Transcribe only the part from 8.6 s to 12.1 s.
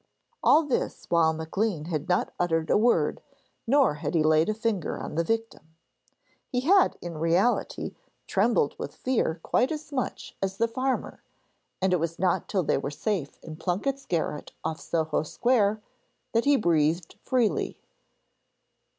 with fear quite as much as the farmer, and it